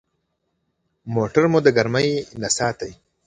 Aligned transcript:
موټر 1.13 1.43
مو 1.51 1.59
د 1.65 1.67
ګرمي 1.77 2.09
نه 2.41 2.49
ساتي. 2.57 2.91